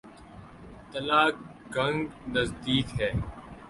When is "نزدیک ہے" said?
2.33-3.09